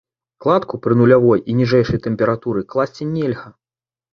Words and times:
Кладку 0.45 0.79
пры 0.85 0.97
нулявой 1.01 1.43
і 1.53 1.55
ніжэйшай 1.59 2.01
тэмпературы 2.07 2.61
класці 2.73 3.11
нельга. 3.15 3.47